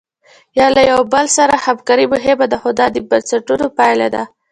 یا 0.59 0.67
له 0.75 0.81
یو 0.91 0.99
بل 1.13 1.25
سره 1.37 1.53
همکاري 1.65 2.05
مهمه 2.13 2.45
ده 2.51 2.57
خو 2.61 2.69
دا 2.79 2.85
د 2.95 2.97
بنسټونو 3.09 3.65
پایله 3.77 4.07
ده. 4.15 4.23